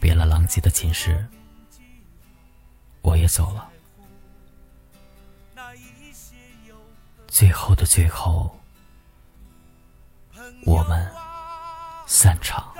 [0.00, 1.24] 别了狼藉的寝室
[3.02, 3.68] 我也走了。
[7.28, 8.58] 最后的最后
[10.64, 11.10] 我们
[12.06, 12.79] 散场。